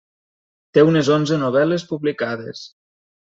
Té 0.77 0.83
unes 0.91 1.11
onze 1.15 1.37
novel·les 1.41 1.85
publicades. 1.91 2.65